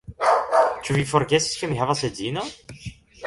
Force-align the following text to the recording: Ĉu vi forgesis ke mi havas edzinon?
Ĉu 0.87 0.95
vi 0.95 1.03
forgesis 1.11 1.59
ke 1.61 1.69
mi 1.73 1.79
havas 1.81 2.03
edzinon? 2.09 2.51